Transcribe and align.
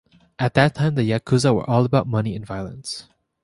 At 0.39 0.55
that 0.55 0.73
time, 0.73 0.95
the 0.95 1.03
Yakuza 1.03 1.53
were 1.53 1.69
all 1.69 1.85
about 1.85 2.07
money 2.07 2.35
and 2.35 2.43
violence. 2.43 3.07